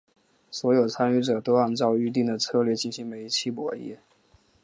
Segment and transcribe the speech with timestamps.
[0.49, 3.97] 所有参与者都按照预定的策略进行每一期博弈。